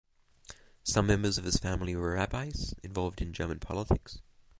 Some 0.83 1.05
members 1.05 1.37
of 1.37 1.43
the 1.43 1.51
family 1.51 1.95
were 1.95 2.13
rabbis 2.15 2.73
involved 2.81 3.21
in 3.21 3.33
German 3.33 3.59
politics. 3.59 4.17